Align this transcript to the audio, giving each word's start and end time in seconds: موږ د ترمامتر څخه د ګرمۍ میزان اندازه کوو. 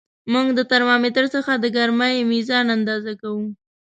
موږ 0.33 0.47
د 0.57 0.59
ترمامتر 0.71 1.25
څخه 1.35 1.51
د 1.57 1.65
ګرمۍ 1.75 2.15
میزان 2.31 2.65
اندازه 2.77 3.13
کوو. 3.21 3.45